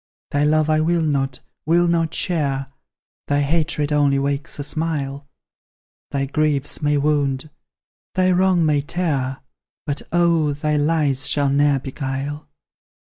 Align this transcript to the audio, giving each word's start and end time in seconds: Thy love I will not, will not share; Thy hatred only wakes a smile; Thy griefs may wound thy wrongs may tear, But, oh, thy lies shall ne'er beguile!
Thy 0.31 0.43
love 0.45 0.67
I 0.67 0.79
will 0.79 1.03
not, 1.03 1.41
will 1.63 1.87
not 1.87 2.11
share; 2.11 2.73
Thy 3.27 3.41
hatred 3.41 3.91
only 3.93 4.17
wakes 4.17 4.57
a 4.57 4.63
smile; 4.63 5.27
Thy 6.09 6.25
griefs 6.25 6.81
may 6.81 6.97
wound 6.97 7.51
thy 8.15 8.31
wrongs 8.31 8.65
may 8.65 8.81
tear, 8.81 9.41
But, 9.85 10.01
oh, 10.11 10.53
thy 10.53 10.75
lies 10.75 11.27
shall 11.29 11.51
ne'er 11.51 11.77
beguile! 11.79 12.49